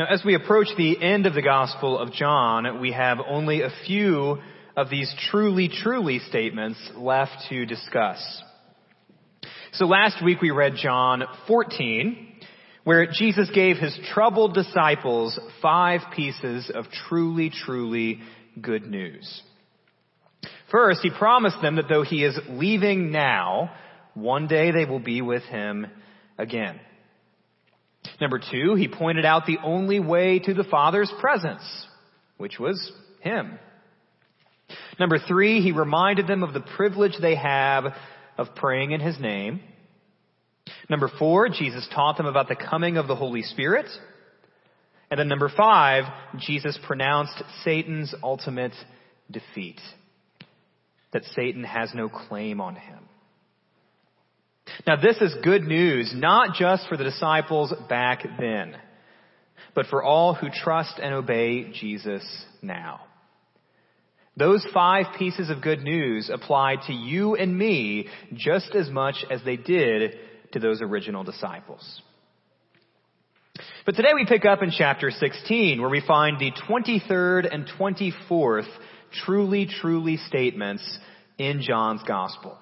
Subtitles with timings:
[0.00, 3.68] Now, as we approach the end of the Gospel of John, we have only a
[3.86, 4.38] few
[4.74, 8.42] of these truly, truly statements left to discuss.
[9.74, 12.32] So last week we read John 14,
[12.84, 18.20] where Jesus gave his troubled disciples five pieces of truly, truly
[18.58, 19.42] good news.
[20.70, 23.74] First, he promised them that though he is leaving now,
[24.14, 25.88] one day they will be with him
[26.38, 26.80] again.
[28.20, 31.62] Number two, he pointed out the only way to the Father's presence,
[32.36, 33.58] which was him.
[34.98, 37.94] Number three, he reminded them of the privilege they have
[38.36, 39.60] of praying in his name.
[40.88, 43.86] Number four, Jesus taught them about the coming of the Holy Spirit.
[45.10, 46.04] And then number five,
[46.38, 48.74] Jesus pronounced Satan's ultimate
[49.30, 49.80] defeat.
[51.12, 53.09] That Satan has no claim on him.
[54.86, 58.76] Now this is good news, not just for the disciples back then,
[59.74, 62.24] but for all who trust and obey Jesus
[62.62, 63.00] now.
[64.36, 69.40] Those five pieces of good news apply to you and me just as much as
[69.44, 70.14] they did
[70.52, 72.02] to those original disciples.
[73.84, 78.68] But today we pick up in chapter 16 where we find the 23rd and 24th
[79.24, 80.98] truly, truly statements
[81.36, 82.56] in John's gospel.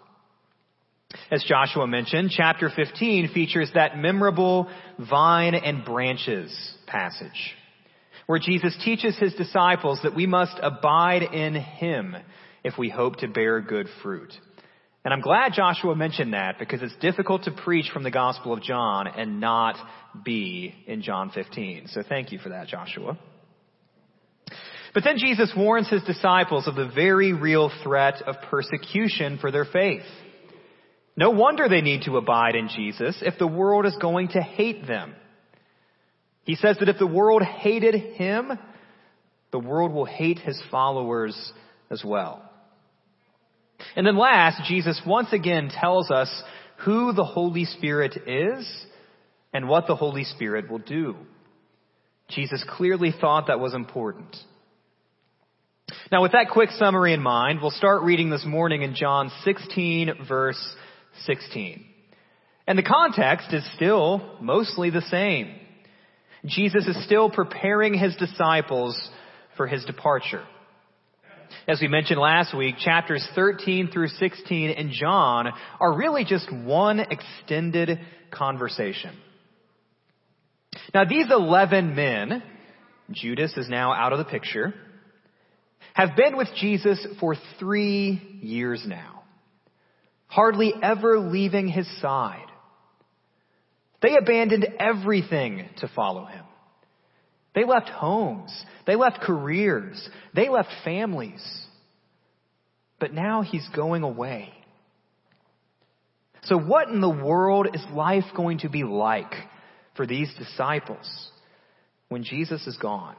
[1.31, 6.55] As Joshua mentioned, chapter 15 features that memorable vine and branches
[6.87, 7.57] passage
[8.29, 12.15] where Jesus teaches his disciples that we must abide in him
[12.63, 14.31] if we hope to bear good fruit.
[15.03, 18.63] And I'm glad Joshua mentioned that because it's difficult to preach from the Gospel of
[18.63, 19.77] John and not
[20.23, 21.87] be in John 15.
[21.89, 23.19] So thank you for that, Joshua.
[24.93, 29.65] But then Jesus warns his disciples of the very real threat of persecution for their
[29.65, 30.03] faith.
[31.19, 34.87] No wonder they need to abide in Jesus if the world is going to hate
[34.87, 35.17] them.
[36.45, 38.53] He says that if the world hated him,
[39.51, 41.53] the world will hate his followers
[41.91, 42.49] as well.
[43.97, 46.31] And then last, Jesus once again tells us
[46.85, 48.87] who the Holy Spirit is
[49.53, 51.17] and what the Holy Spirit will do.
[52.29, 54.37] Jesus clearly thought that was important.
[56.13, 60.13] Now with that quick summary in mind, we'll start reading this morning in John 16
[60.29, 60.75] verse
[61.25, 61.85] 16.
[62.67, 65.55] And the context is still mostly the same.
[66.45, 68.97] Jesus is still preparing his disciples
[69.57, 70.45] for his departure.
[71.67, 75.49] As we mentioned last week, chapters 13 through 16 in John
[75.81, 77.99] are really just one extended
[78.31, 79.17] conversation.
[80.93, 82.43] Now these 11 men,
[83.11, 84.75] Judas is now out of the picture,
[85.95, 89.18] have been with Jesus for three years now
[90.29, 92.47] hardly ever leaving his side.
[94.01, 96.45] They abandoned everything to follow him.
[97.55, 98.53] They left homes.
[98.87, 100.09] They left careers.
[100.35, 101.43] They left families.
[103.01, 104.53] But now he's going away.
[106.45, 109.35] So what in the world is life going to be like
[109.97, 111.31] for these disciples
[112.09, 113.17] when Jesus is gone?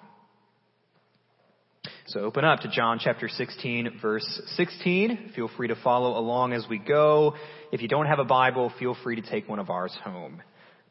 [2.07, 5.31] So open up to John chapter 16 verse 16.
[5.35, 7.35] Feel free to follow along as we go.
[7.71, 10.41] If you don't have a Bible, feel free to take one of ours home.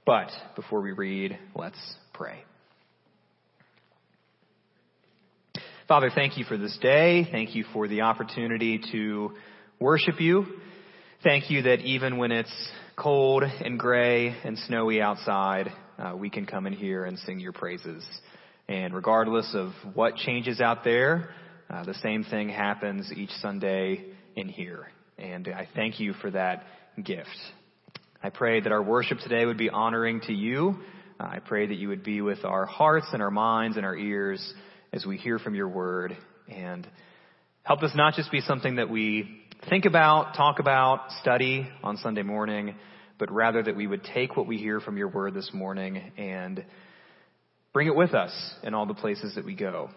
[0.07, 1.79] But before we read, let's
[2.15, 2.45] pray.
[5.87, 7.27] Father, thank you for this day.
[7.31, 9.33] Thank you for the opportunity to
[9.81, 10.47] worship you.
[11.25, 16.47] Thank you that even when it's cold and gray and snowy outside, uh, we can
[16.47, 18.07] come in here and sing your praises.
[18.69, 21.31] And regardless of what changes out there,
[21.71, 24.05] uh, the same thing happens each Sunday
[24.37, 24.89] in here.
[25.19, 26.65] And I thank you for that
[27.03, 27.29] gift.
[28.23, 30.77] I pray that our worship today would be honoring to you.
[31.19, 33.97] Uh, I pray that you would be with our hearts and our minds and our
[33.97, 34.55] ears
[34.93, 36.17] as we hear from your word
[36.49, 36.87] and
[37.63, 42.23] help us not just be something that we think about, talk about, study on Sunday
[42.23, 42.75] morning,
[43.19, 46.65] but rather that we would take what we hear from your word this morning and
[47.79, 48.33] Bring it with us
[48.65, 49.91] in all the places that we go.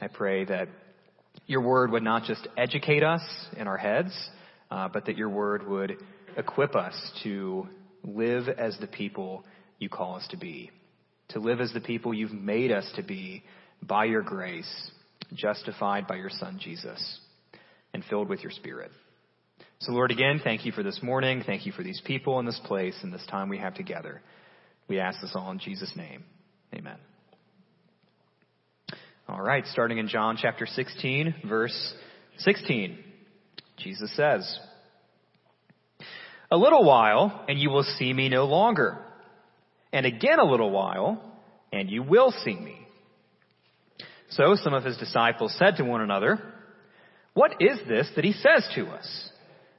[0.00, 0.66] I pray that
[1.46, 3.22] your word would not just educate us
[3.56, 4.10] in our heads,
[4.72, 5.98] uh, but that your word would
[6.36, 7.68] equip us to
[8.02, 9.44] live as the people
[9.78, 10.72] you call us to be,
[11.28, 13.44] to live as the people you've made us to be
[13.84, 14.90] by your grace,
[15.32, 17.20] justified by your son Jesus,
[17.94, 18.90] and filled with your spirit.
[19.78, 21.44] So Lord, again, thank you for this morning.
[21.46, 24.22] Thank you for these people in this place and this time we have together.
[24.88, 26.24] We ask this all in Jesus' name.
[26.74, 26.98] Amen.
[29.30, 31.94] All right, starting in John chapter 16, verse
[32.38, 32.98] 16.
[33.76, 34.58] Jesus says,
[36.50, 38.96] A little while, and you will see me no longer.
[39.92, 41.22] And again a little while,
[41.70, 42.78] and you will see me.
[44.30, 46.42] So some of his disciples said to one another,
[47.34, 49.30] What is this that he says to us?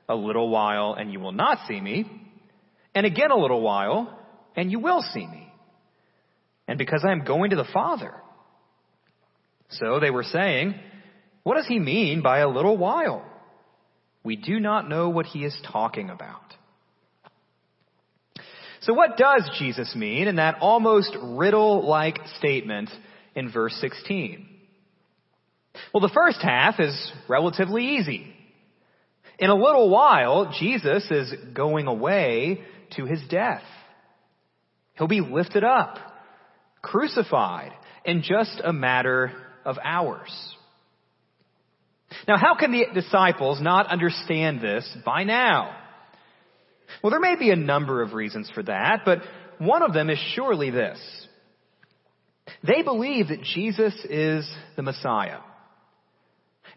[0.08, 2.06] A little while and you will not see me,
[2.94, 4.16] and again a little while
[4.56, 5.52] and you will see me.
[6.68, 8.14] And because I am going to the Father.
[9.70, 10.76] So they were saying,
[11.44, 13.26] What does he mean by a little while?
[14.24, 16.42] We do not know what he is talking about.
[18.82, 22.90] So what does Jesus mean in that almost riddle-like statement
[23.36, 24.48] in verse 16?
[25.94, 28.34] Well, the first half is relatively easy.
[29.38, 32.62] In a little while, Jesus is going away
[32.96, 33.64] to his death.
[34.98, 35.98] He'll be lifted up,
[36.82, 37.72] crucified
[38.04, 39.32] in just a matter
[39.70, 40.30] of hours.
[42.28, 45.76] Now, how can the disciples not understand this by now?
[47.04, 49.20] Well, there may be a number of reasons for that, but
[49.60, 51.00] one of them is surely this.
[52.66, 55.40] They believe that Jesus is the Messiah.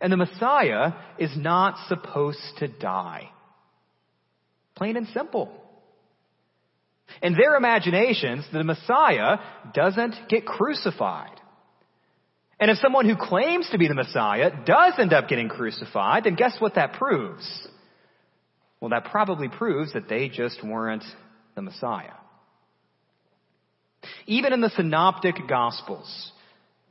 [0.00, 3.30] And the Messiah is not supposed to die.
[4.74, 5.50] Plain and simple.
[7.22, 9.38] In their imaginations, the Messiah
[9.74, 11.40] doesn't get crucified.
[12.62, 16.36] And if someone who claims to be the Messiah does end up getting crucified, then
[16.36, 17.44] guess what that proves?
[18.80, 21.02] Well, that probably proves that they just weren't
[21.56, 22.12] the Messiah.
[24.28, 26.30] Even in the synoptic gospels,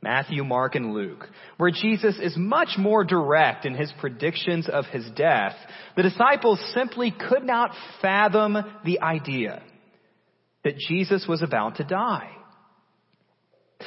[0.02, 1.26] Matthew, Mark, and Luke,
[1.56, 5.54] where Jesus is much more direct in his predictions of his death,
[5.96, 7.70] the disciples simply could not
[8.02, 9.62] fathom the idea
[10.64, 12.28] that Jesus was about to die.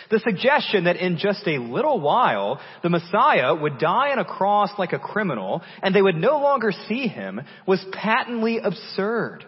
[0.09, 4.71] The suggestion that in just a little while, the Messiah would die on a cross
[4.77, 9.45] like a criminal and they would no longer see him was patently absurd.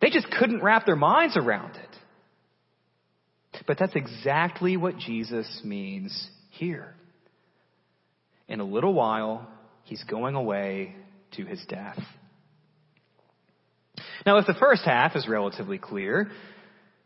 [0.00, 1.88] They just couldn't wrap their minds around it.
[3.66, 6.94] But that's exactly what Jesus means here.
[8.48, 9.48] In a little while,
[9.84, 10.94] he's going away
[11.32, 11.98] to his death.
[14.24, 16.30] Now, if the first half is relatively clear,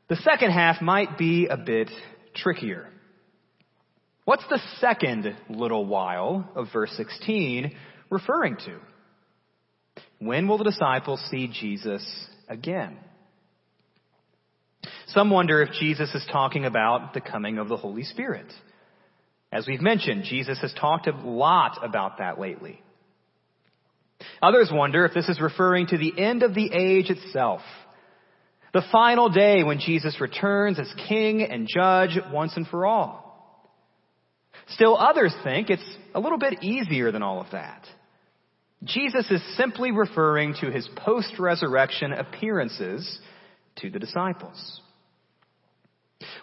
[0.09, 1.91] the second half might be a bit
[2.34, 2.88] trickier.
[4.25, 7.75] What's the second little while of verse 16
[8.11, 8.79] referring to?
[10.19, 12.06] When will the disciples see Jesus
[12.49, 12.96] again?
[15.08, 18.46] Some wonder if Jesus is talking about the coming of the Holy Spirit.
[19.50, 22.81] As we've mentioned, Jesus has talked a lot about that lately.
[24.40, 27.61] Others wonder if this is referring to the end of the age itself
[28.73, 33.21] the final day when Jesus returns as king and judge once and for all.
[34.69, 37.85] Still others think it's a little bit easier than all of that.
[38.85, 43.19] Jesus is simply referring to his post-resurrection appearances
[43.77, 44.81] to the disciples.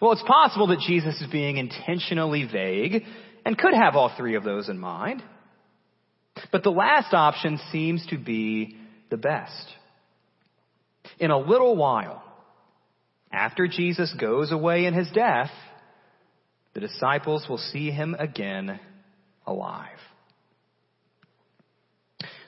[0.02, 3.04] Well, it's possible that Jesus is being intentionally vague
[3.46, 5.24] and could have all three of those in mind.
[6.52, 8.78] But the last option seems to be
[9.10, 9.68] the best.
[11.18, 12.24] In a little while,
[13.32, 15.52] after Jesus goes away in his death,
[16.74, 18.80] the disciples will see him again
[19.46, 19.98] alive.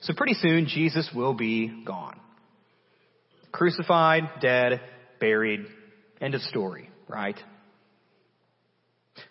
[0.02, 2.19] So pretty soon, Jesus will be gone.
[3.52, 4.81] Crucified, dead,
[5.19, 5.66] buried,
[6.19, 7.38] end of story, right?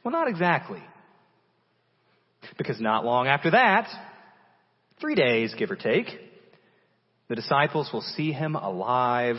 [0.05, 0.83] Well, not exactly.
[2.57, 3.89] Because not long after that,
[5.01, 6.07] three days, give or take,
[7.31, 9.37] the disciples will see him alive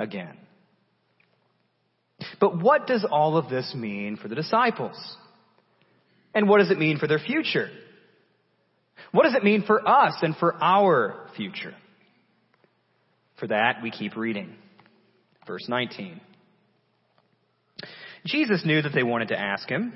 [0.00, 0.36] again.
[2.40, 4.96] But what does all of this mean for the disciples?
[6.34, 7.70] And what does it mean for their future?
[9.12, 11.74] What does it mean for us and for our future?
[13.38, 14.56] For that, we keep reading.
[15.46, 16.20] Verse 19.
[18.26, 19.92] Jesus knew that they wanted to ask him,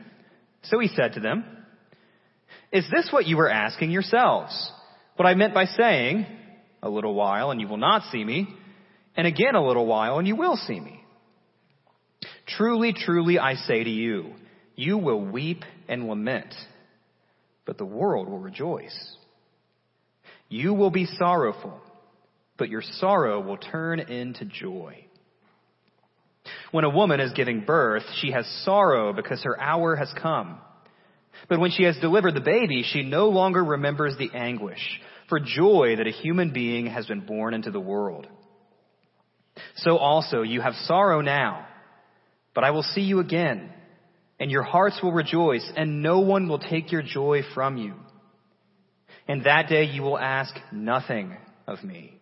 [0.63, 1.45] so he said to them,
[2.71, 4.71] Is this what you were asking yourselves?
[5.17, 6.27] What I meant by saying,
[6.85, 8.47] a little while and you will not see me,
[9.17, 11.01] and again a little while and you will see me.
[12.47, 14.35] Truly, truly, I say to you,
[14.77, 16.55] you will weep and lament,
[17.65, 19.17] but the world will rejoice.
[20.51, 21.81] You will be sorrowful,
[22.59, 25.07] but your sorrow will turn into joy.
[26.71, 30.59] When a woman is giving birth, she has sorrow because her hour has come.
[31.49, 35.97] But when she has delivered the baby, she no longer remembers the anguish for joy
[35.97, 38.27] that a human being has been born into the world.
[39.77, 41.67] So also you have sorrow now,
[42.55, 43.71] but I will see you again,
[44.39, 47.95] and your hearts will rejoice, and no one will take your joy from you.
[49.27, 52.19] And that day you will ask nothing of me.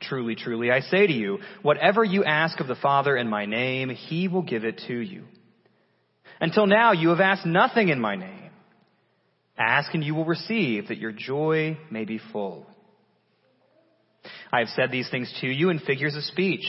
[0.00, 3.90] Truly, truly, I say to you, whatever you ask of the Father in my name,
[3.90, 5.24] he will give it to you.
[6.40, 8.47] Until now, you have asked nothing in my name.
[9.58, 12.66] Ask and you will receive, that your joy may be full.
[14.52, 16.64] I have said these things to you in figures of speech.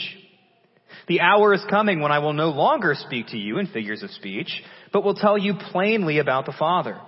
[1.07, 4.09] The hour is coming when I will no longer speak to you in figures of
[4.11, 4.51] speech,
[4.91, 6.99] but will tell you plainly about the Father.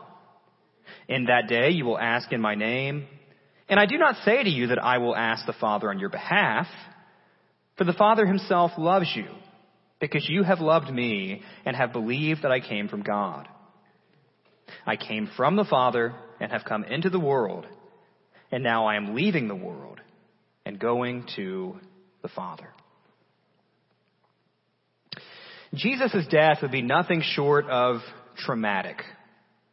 [1.07, 3.05] In that day you will ask in my name,
[3.67, 6.09] and I do not say to you that I will ask the Father on your
[6.09, 6.67] behalf,
[7.77, 9.27] for the Father himself loves you,
[9.99, 13.47] because you have loved me and have believed that I came from God.
[14.85, 17.65] I came from the Father and have come into the world,
[18.51, 19.99] and now I am leaving the world
[20.65, 21.75] and going to
[22.21, 22.69] the Father.
[25.73, 28.01] Jesus' death would be nothing short of
[28.37, 28.97] traumatic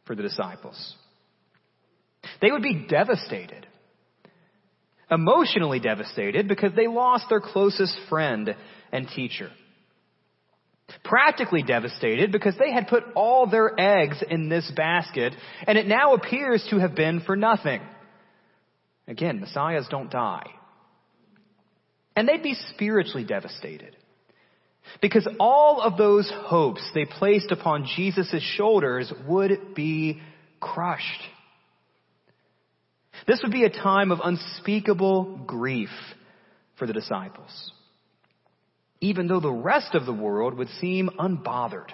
[0.05, 0.95] for the disciples.
[2.41, 3.67] They would be devastated
[5.11, 8.55] emotionally devastated because they lost their closest friend
[8.91, 9.49] and teacher.
[11.03, 15.33] Practically devastated because they had put all their eggs in this basket
[15.67, 17.81] and it now appears to have been for nothing.
[19.07, 20.47] Again, messiahs don't die.
[22.15, 23.95] And they'd be spiritually devastated.
[25.01, 30.21] Because all of those hopes they placed upon Jesus' shoulders would be
[30.59, 31.21] crushed.
[33.27, 35.89] This would be a time of unspeakable grief
[36.77, 37.71] for the disciples,
[39.01, 41.91] even though the rest of the world would seem unbothered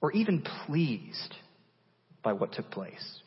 [0.00, 1.34] or even pleased
[2.22, 3.20] by what took place.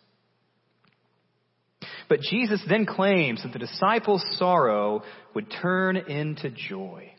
[2.08, 5.04] But Jesus then claims that the disciples' sorrow
[5.34, 7.12] would turn into joy.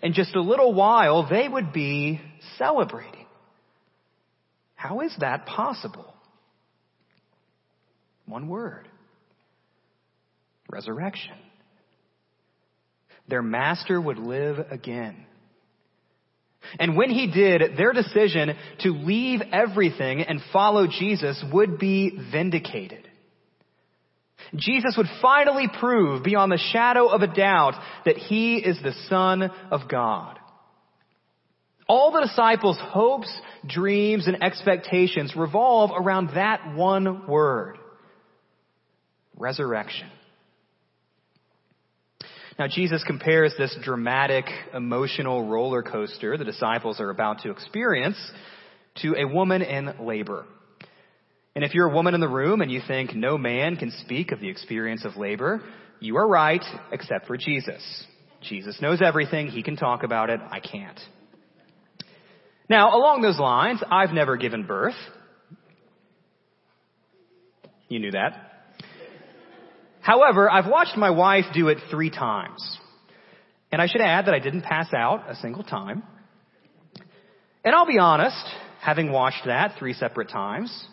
[0.00, 2.20] In just a little while, they would be
[2.58, 3.26] celebrating.
[4.74, 6.12] How is that possible?
[8.26, 8.88] One word.
[10.68, 11.34] Resurrection.
[13.28, 15.26] Their master would live again.
[16.78, 23.08] And when he did, their decision to leave everything and follow Jesus would be vindicated.
[24.56, 27.74] Jesus would finally prove beyond the shadow of a doubt
[28.04, 30.38] that he is the Son of God.
[31.88, 33.32] All the disciples' hopes,
[33.66, 37.78] dreams, and expectations revolve around that one word
[39.36, 40.08] resurrection.
[42.62, 48.16] Now, Jesus compares this dramatic emotional roller coaster the disciples are about to experience
[48.98, 50.46] to a woman in labor.
[51.56, 54.30] And if you're a woman in the room and you think no man can speak
[54.30, 55.60] of the experience of labor,
[55.98, 57.82] you are right, except for Jesus.
[58.42, 59.48] Jesus knows everything.
[59.48, 60.38] He can talk about it.
[60.48, 61.00] I can't.
[62.70, 64.94] Now, along those lines, I've never given birth.
[67.88, 68.51] You knew that.
[70.02, 72.78] However, I've watched my wife do it three times.
[73.70, 76.02] And I should add that I didn't pass out a single time.
[77.64, 78.44] And I'll be honest,
[78.80, 80.86] having watched that three separate times,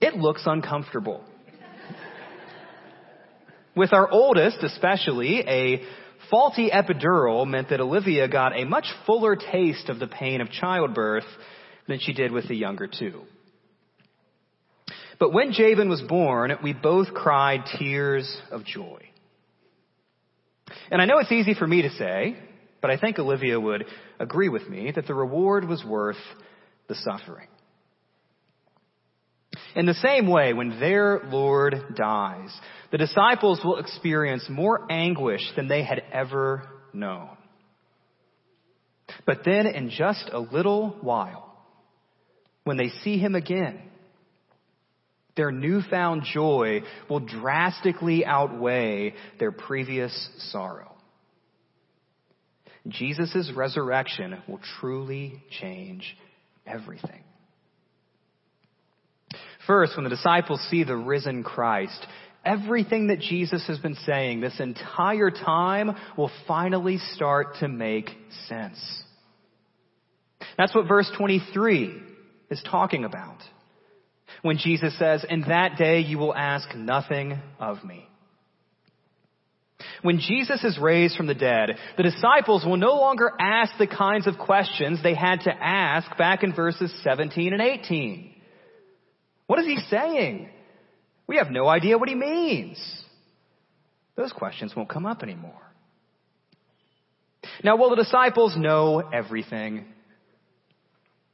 [0.00, 1.22] it looks uncomfortable.
[3.76, 5.82] With our oldest, especially, a
[6.30, 11.26] faulty epidural meant that Olivia got a much fuller taste of the pain of childbirth
[11.86, 13.22] than she did with the younger two.
[15.18, 19.00] But when Javen was born, we both cried tears of joy.
[20.90, 22.36] And I know it's easy for me to say,
[22.80, 23.84] but I think Olivia would
[24.20, 26.16] agree with me that the reward was worth
[26.88, 27.48] the suffering.
[29.74, 32.50] In the same way, when their Lord dies,
[32.90, 37.30] the disciples will experience more anguish than they had ever known.
[39.26, 41.54] But then in just a little while,
[42.64, 43.80] when they see him again,
[45.36, 50.92] their newfound joy will drastically outweigh their previous sorrow.
[52.88, 56.16] Jesus' resurrection will truly change
[56.66, 57.22] everything.
[59.66, 62.06] First, when the disciples see the risen Christ,
[62.44, 68.08] everything that Jesus has been saying this entire time will finally start to make
[68.48, 68.78] sense.
[70.56, 72.00] That's what verse 23
[72.50, 73.38] is talking about
[74.46, 78.08] when Jesus says, In that day you will ask nothing of me.
[80.02, 84.26] When Jesus is raised from the dead, the disciples will no longer ask the kinds
[84.26, 88.34] of questions they had to ask back in verses 17 and 18.
[89.46, 90.48] What is he saying?
[91.26, 92.78] We have no idea what he means.
[94.16, 95.60] Those questions won't come up anymore.
[97.62, 99.86] Now, will the disciples know everything?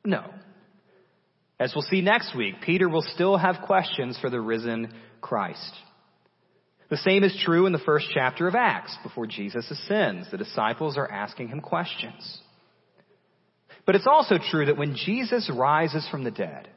[0.05, 0.25] No.
[1.59, 5.75] As we'll see next week, Peter will still have questions for the risen Christ.
[6.91, 8.97] The same is true in the first chapter of Acts.
[9.03, 12.41] Before Jesus ascends, the disciples are asking him questions.
[13.87, 16.69] But it's also true that when Jesus rises from the dead,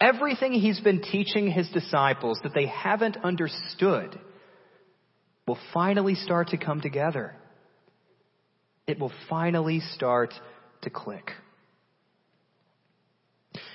[0.00, 4.18] everything he's been teaching his disciples that they haven't understood
[5.46, 7.34] will finally start to come together.
[8.86, 10.34] It will finally start
[10.82, 11.30] to click.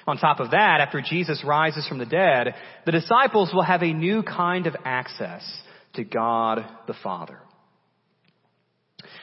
[0.07, 2.53] On top of that, after Jesus rises from the dead,
[2.85, 5.43] the disciples will have a new kind of access
[5.93, 7.39] to God the Father.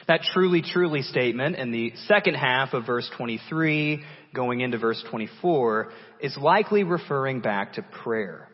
[0.07, 5.91] That truly, truly statement in the second half of verse 23 going into verse 24
[6.19, 8.49] is likely referring back to prayer.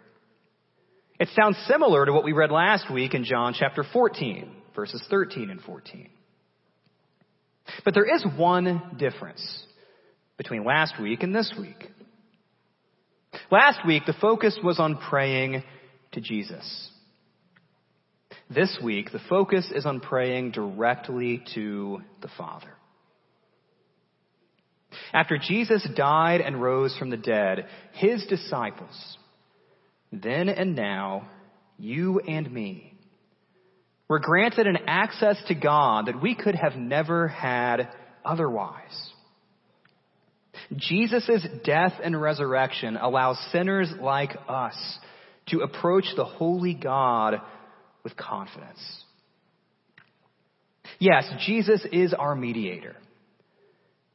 [1.19, 5.49] It sounds similar to what we read last week in John chapter 14, verses 13
[5.49, 6.09] and 14.
[7.83, 9.63] But there is one difference
[10.37, 11.89] between last week and this week.
[13.51, 15.63] Last week, the focus was on praying
[16.13, 16.89] to Jesus.
[18.49, 22.73] This week, the focus is on praying directly to the Father.
[25.13, 29.17] After Jesus died and rose from the dead, his disciples,
[30.11, 31.29] then and now,
[31.77, 32.93] you and me,
[34.07, 37.89] were granted an access to God that we could have never had
[38.25, 39.11] otherwise.
[40.75, 44.75] Jesus' death and resurrection allows sinners like us
[45.47, 47.41] to approach the holy God
[48.03, 48.79] with confidence.
[50.99, 52.95] Yes, Jesus is our mediator.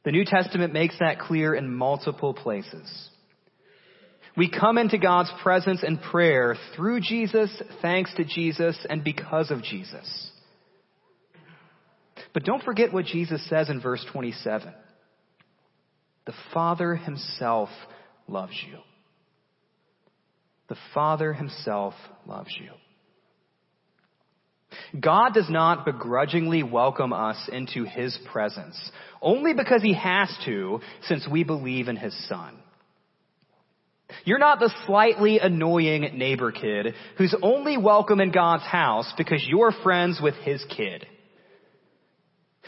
[0.05, 3.09] The New Testament makes that clear in multiple places.
[4.37, 7.49] We come into God's presence and prayer through Jesus,
[7.81, 10.29] thanks to Jesus, and because of Jesus.
[12.33, 14.73] But don't forget what Jesus says in verse 27.
[16.25, 17.69] The Father Himself
[18.27, 18.79] loves you.
[20.67, 21.93] The Father Himself
[22.25, 22.71] loves you.
[24.99, 28.77] God does not begrudgingly welcome us into His presence,
[29.21, 32.57] only because He has to, since we believe in His Son.
[34.23, 39.71] You're not the slightly annoying neighbor kid who's only welcome in God's house because you're
[39.83, 41.05] friends with His kid.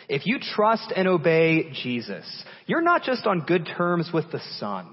[0.10, 2.26] If you trust and obey Jesus,
[2.66, 4.88] you're not just on good terms with the Son.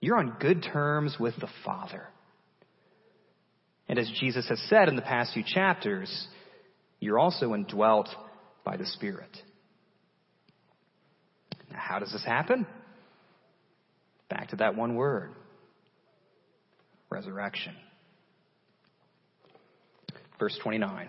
[0.00, 2.06] You're on good terms with the Father.
[3.88, 6.28] And as Jesus has said in the past few chapters,
[7.00, 8.08] you're also indwelt
[8.64, 9.36] by the Spirit.
[11.70, 12.66] Now, how does this happen?
[14.28, 15.32] Back to that one word
[17.10, 17.74] resurrection.
[20.38, 21.08] Verse 29.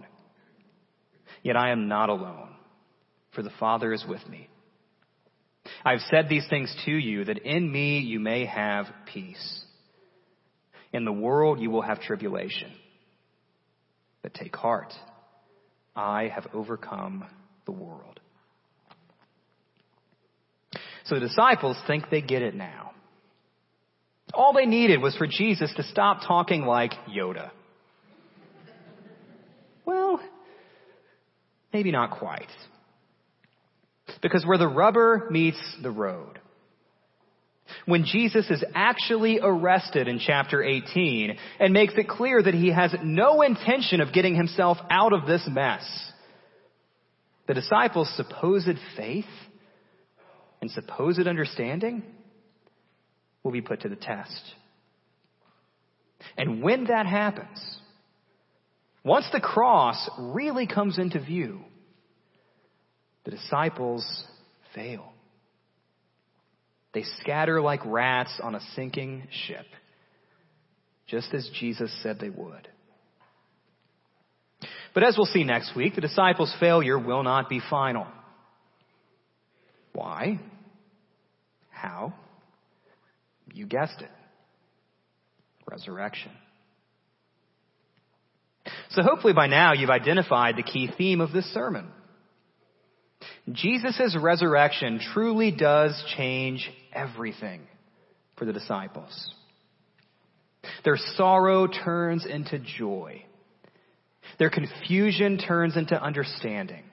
[1.43, 2.49] Yet I am not alone,
[3.33, 4.47] for the Father is with me.
[5.83, 9.63] I've said these things to you that in me you may have peace.
[10.93, 12.71] In the world you will have tribulation.
[14.21, 14.93] But take heart.
[15.95, 17.25] I have overcome
[17.65, 18.19] the world.
[21.05, 22.91] So the disciples think they get it now.
[24.33, 27.51] All they needed was for Jesus to stop talking like Yoda.
[29.85, 30.21] Well,
[31.73, 32.49] maybe not quite.
[34.21, 36.39] Because where the rubber meets the road,
[37.85, 42.93] when Jesus is actually arrested in chapter 18 and makes it clear that he has
[43.03, 45.83] no intention of getting himself out of this mess,
[47.47, 49.25] the disciples' supposed faith
[50.61, 52.03] and supposed understanding
[53.43, 54.41] will be put to the test.
[56.37, 57.59] And when that happens,
[59.03, 61.59] once the cross really comes into view,
[63.25, 64.05] the disciples
[64.75, 65.11] fail.
[66.93, 69.65] They scatter like rats on a sinking ship,
[71.07, 72.67] just as Jesus said they would.
[74.93, 78.05] But as we'll see next week, the disciples' failure will not be final.
[79.93, 80.39] Why?
[81.69, 82.13] How?
[83.53, 84.11] You guessed it.
[85.65, 86.31] Resurrection.
[88.91, 91.87] So hopefully by now you've identified the key theme of this sermon.
[93.51, 97.61] Jesus' resurrection truly does change everything
[98.37, 99.33] for the disciples.
[100.83, 103.23] Their sorrow turns into joy.
[104.39, 106.83] Their confusion turns into understanding.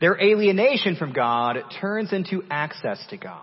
[0.00, 3.40] Their alienation from God turns into access to God.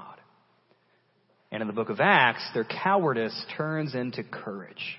[1.52, 4.98] And in the book of Acts, their cowardice turns into courage.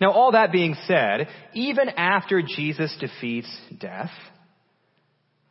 [0.00, 4.10] Now, all that being said, even after Jesus defeats death,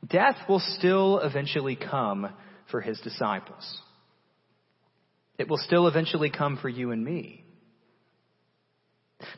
[0.07, 2.33] death will still eventually come
[2.71, 3.81] for his disciples.
[5.37, 7.43] It will still eventually come for you and me.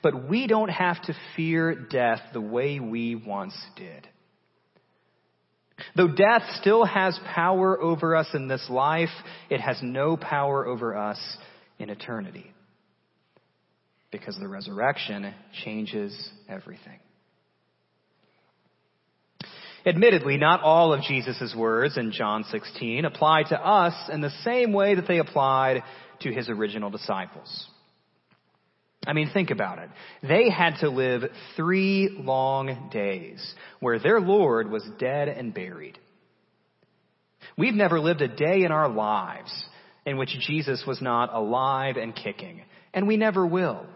[0.02, 4.08] But we don't have to fear death the way we once did.
[5.96, 9.10] Though death still has power over us in this life,
[9.50, 11.20] it has no power over us
[11.80, 12.54] in eternity.
[14.12, 17.00] Because the resurrection changes everything.
[19.86, 24.74] Admittedly, not all of Jesus' words in John 16 apply to us in the same
[24.74, 25.84] way that they applied
[26.22, 27.68] to his original disciples.
[29.08, 29.90] I mean, think about it.
[30.22, 31.24] They had to live
[31.56, 35.98] three long days where their Lord was dead and buried.
[37.58, 39.52] We've never lived a day in our lives
[40.06, 42.62] in which Jesus was not alive and kicking,
[42.94, 43.88] and we never will.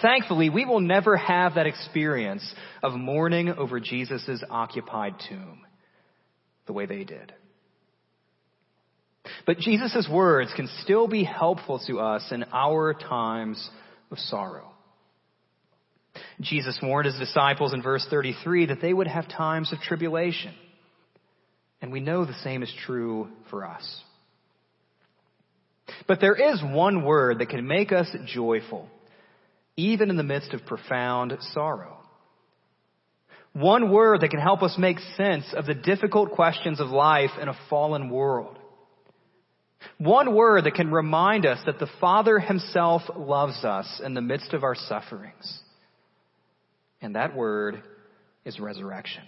[0.00, 2.42] Thankfully, we will never have that experience
[2.82, 5.60] of mourning over Jesus' occupied tomb
[6.66, 7.32] the way they did.
[9.46, 13.70] But Jesus' words can still be helpful to us in our times
[14.10, 14.72] of sorrow.
[16.40, 20.54] Jesus warned his disciples in verse 33 that they would have times of tribulation.
[21.80, 24.00] And we know the same is true for us.
[26.06, 28.88] But there is one word that can make us joyful,
[29.76, 31.98] even in the midst of profound sorrow.
[33.52, 37.48] One word that can help us make sense of the difficult questions of life in
[37.48, 38.58] a fallen world.
[39.98, 44.54] One word that can remind us that the Father Himself loves us in the midst
[44.54, 45.60] of our sufferings.
[47.00, 47.82] And that word
[48.44, 49.24] is resurrection.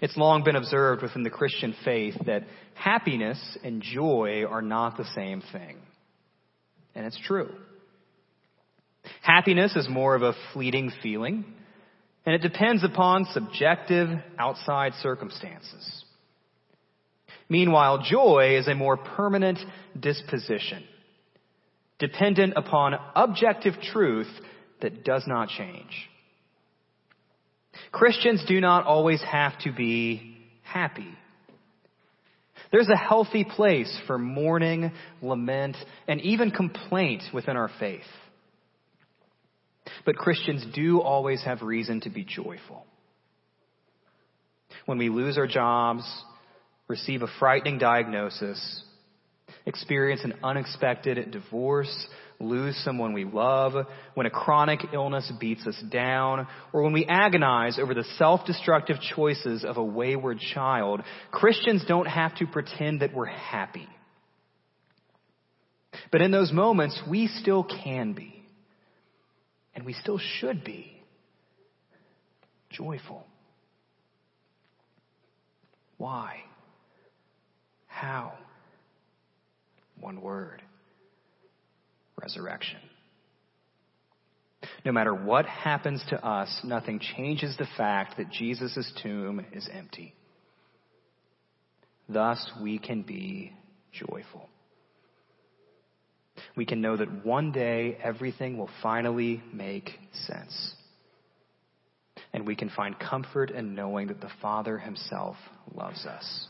[0.00, 5.04] It's long been observed within the Christian faith that happiness and joy are not the
[5.14, 5.76] same thing.
[6.94, 7.50] And it's true.
[9.22, 11.44] Happiness is more of a fleeting feeling,
[12.24, 16.04] and it depends upon subjective outside circumstances.
[17.48, 19.58] Meanwhile, joy is a more permanent
[19.98, 20.84] disposition,
[21.98, 24.30] dependent upon objective truth
[24.80, 26.08] that does not change.
[27.90, 31.14] Christians do not always have to be happy.
[32.72, 35.76] There's a healthy place for mourning, lament,
[36.08, 38.00] and even complaint within our faith.
[40.06, 42.86] But Christians do always have reason to be joyful.
[44.86, 46.02] When we lose our jobs,
[46.88, 48.84] receive a frightening diagnosis,
[49.66, 52.06] experience an unexpected divorce,
[52.40, 57.78] lose someone we love, when a chronic illness beats us down, or when we agonize
[57.78, 63.26] over the self-destructive choices of a wayward child, Christians don't have to pretend that we're
[63.26, 63.88] happy.
[66.10, 68.44] But in those moments, we still can be.
[69.74, 71.02] And we still should be
[72.70, 73.26] joyful.
[75.96, 76.40] Why?
[77.86, 78.34] How?
[80.02, 80.60] One word.
[82.20, 82.80] Resurrection.
[84.84, 90.14] No matter what happens to us, nothing changes the fact that Jesus' tomb is empty.
[92.08, 93.52] Thus, we can be
[93.92, 94.48] joyful.
[96.56, 99.90] We can know that one day everything will finally make
[100.26, 100.74] sense.
[102.32, 105.36] And we can find comfort in knowing that the Father Himself
[105.74, 106.48] loves us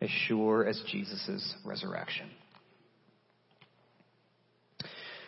[0.00, 2.30] as sure as Jesus' resurrection.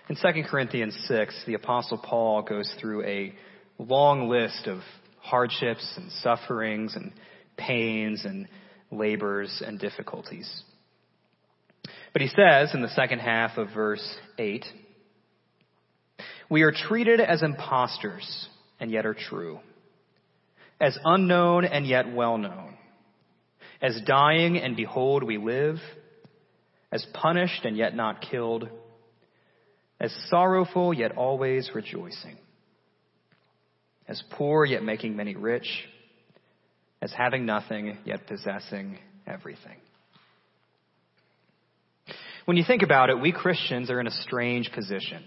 [0.08, 3.34] In 2 Corinthians 6, the apostle Paul goes through a
[3.78, 4.80] long list of
[5.20, 7.12] hardships and sufferings and
[7.58, 8.48] pains and
[8.90, 10.62] labors and difficulties.
[12.14, 14.64] But he says in the second half of verse 8,
[16.48, 18.48] we are treated as impostors
[18.80, 19.60] and yet are true,
[20.80, 22.77] as unknown and yet well known
[23.80, 25.76] as dying, and behold, we live.
[26.90, 28.68] As punished, and yet not killed.
[30.00, 32.36] As sorrowful, yet always rejoicing.
[34.06, 35.68] As poor, yet making many rich.
[37.02, 39.76] As having nothing, yet possessing everything.
[42.46, 45.22] When you think about it, we Christians are in a strange position.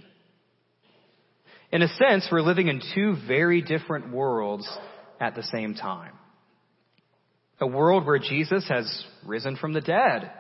[1.72, 4.68] In a sense, we're living in two very different worlds
[5.20, 6.14] at the same time.
[7.62, 10.32] A world where Jesus has risen from the dead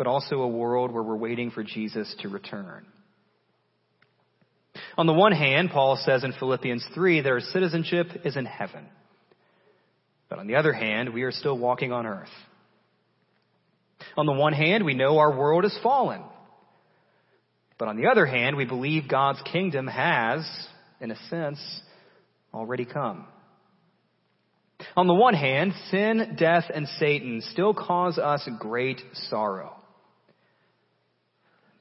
[0.00, 2.86] but also a world where we're waiting for Jesus to return.
[4.96, 8.86] On the one hand, Paul says in Philippians 3 that our citizenship is in heaven.
[10.30, 12.30] But on the other hand, we are still walking on earth.
[14.16, 16.22] On the one hand, we know our world is fallen.
[17.78, 20.48] But on the other hand, we believe God's kingdom has,
[20.98, 21.60] in a sense,
[22.54, 23.26] already come.
[24.96, 29.76] On the one hand, sin, death, and Satan still cause us great sorrow.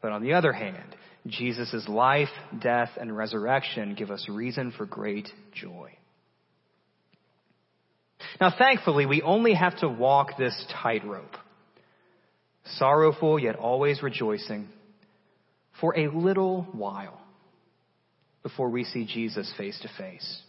[0.02, 0.96] But on the other hand,
[1.28, 2.30] Jesus' life,
[2.62, 5.92] death, and resurrection give us reason for great joy.
[8.40, 11.36] Now thankfully, we only have to walk this tightrope.
[12.76, 14.68] Sorrowful yet always rejoicing
[15.80, 17.20] for a little while
[18.44, 20.42] before we see Jesus face to face.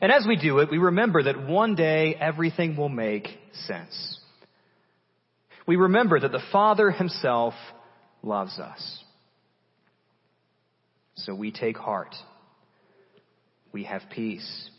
[0.00, 3.28] And as we do it, we remember that one day everything will make
[3.66, 4.20] sense.
[5.66, 7.54] We remember that the Father Himself
[8.22, 9.04] loves us.
[11.16, 12.14] So we take heart.
[13.72, 14.70] We have peace.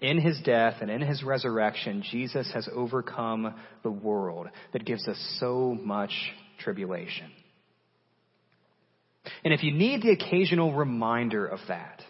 [0.00, 5.36] In his death and in his resurrection, Jesus has overcome the world that gives us
[5.40, 6.12] so much
[6.58, 7.30] tribulation.
[9.44, 12.02] And if you need the occasional reminder of that,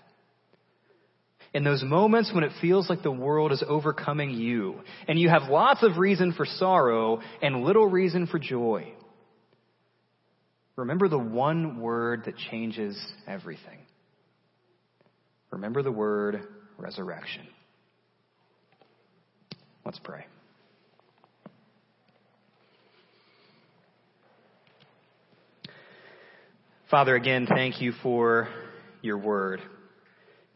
[1.55, 5.45] in those moments when it feels like the world is overcoming you and you have
[5.45, 8.93] lots of reason for sorrow and little reason for joy,
[10.75, 13.79] remember the one word that changes everything.
[15.53, 16.43] Remember the word
[16.77, 17.47] resurrection.
[19.85, 20.27] Let's pray.
[26.91, 28.49] Father, again, thank you for
[29.03, 29.61] your word.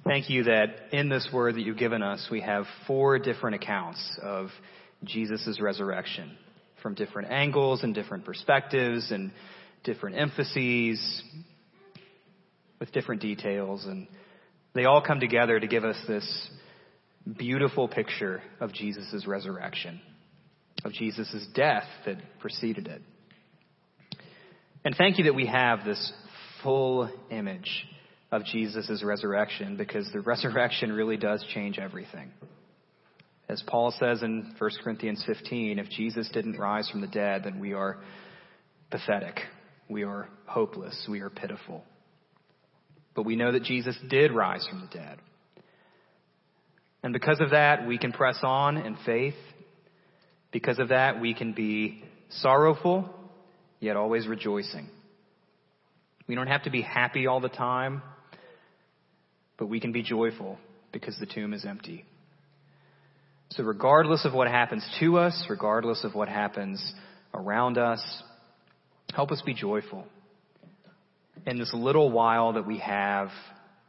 [0.05, 4.19] Thank you that in this word that you've given us, we have four different accounts
[4.23, 4.49] of
[5.05, 6.37] Jesus' resurrection
[6.83, 9.33] from different angles and different perspectives and
[9.85, 11.23] different emphases
[12.79, 13.85] with different details.
[13.85, 14.07] And
[14.75, 16.49] they all come together to give us this
[17.37, 20.01] beautiful picture of Jesus' resurrection,
[20.85, 23.03] of Jesus' death that preceded it.
[24.85, 26.13] And thank you that we have this
[26.63, 27.85] full image
[28.31, 32.31] of Jesus' resurrection because the resurrection really does change everything.
[33.49, 37.59] As Paul says in 1 Corinthians 15, if Jesus didn't rise from the dead, then
[37.59, 37.97] we are
[38.91, 39.41] pathetic.
[39.89, 41.07] We are hopeless.
[41.09, 41.83] We are pitiful.
[43.15, 45.19] But we know that Jesus did rise from the dead.
[47.03, 49.35] And because of that, we can press on in faith.
[50.53, 53.09] Because of that, we can be sorrowful,
[53.81, 54.89] yet always rejoicing.
[56.27, 58.03] We don't have to be happy all the time,
[59.59, 60.59] but we can be joyful
[60.93, 62.05] because the tomb is empty.
[63.51, 66.95] So regardless of what happens to us, regardless of what happens
[67.35, 68.23] around us,
[69.13, 70.07] help us be joyful.
[71.47, 73.29] In this little while that we have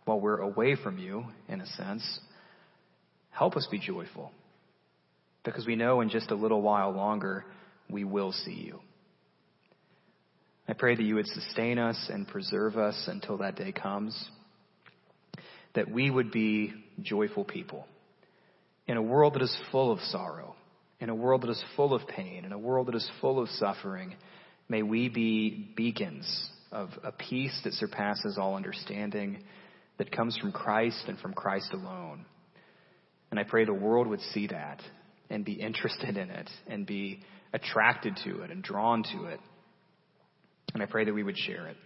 [0.06, 2.20] while we're away from you, in a sense,
[3.40, 4.34] Help us be joyful
[5.46, 7.46] because we know in just a little while longer
[7.90, 8.82] we will see you.
[10.68, 14.30] I pray that you would sustain us and preserve us until that day comes,
[15.76, 17.86] that we would be joyful people
[18.88, 20.56] in a world that is full of sorrow,
[21.00, 23.48] in a world that is full of pain, in a world that is full of
[23.50, 24.16] suffering.
[24.68, 29.44] May we be beacons of a peace that surpasses all understanding
[30.00, 32.26] that comes from Christ and from Christ alone.
[33.30, 34.82] And I pray the world would see that
[35.30, 37.22] and be interested in it and be
[37.54, 39.40] attracted to it and drawn to it.
[40.74, 41.78] And I pray that we would share it.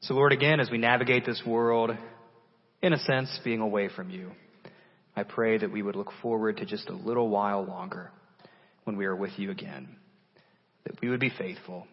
[0.00, 1.90] So, Lord, again, as we navigate this world,
[2.82, 4.30] in a sense, being away from you,
[5.16, 8.12] I pray that we would look forward to just a little while longer
[8.84, 9.88] when we are with you again.
[10.84, 11.86] That we would be faithful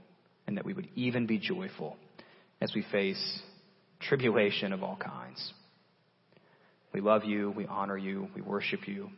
[0.45, 1.97] and that we would even be joyful
[2.61, 3.41] as we face
[3.99, 5.53] tribulation of all kinds.
[6.93, 7.51] We love you.
[7.51, 8.27] We honor you.
[8.35, 9.09] We worship you.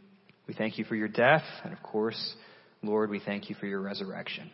[0.47, 1.43] We thank you for your death.
[1.65, 2.35] And of course,
[2.81, 4.49] Lord, we thank you for your resurrection.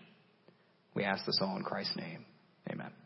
[0.96, 2.26] We ask this all in Christ's name.
[2.70, 3.03] Amen.